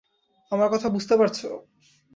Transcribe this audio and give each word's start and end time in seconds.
আমার 0.51 0.69
কথা 0.69 0.87
বুঝতে 0.89 1.15
পারছ? 1.17 1.39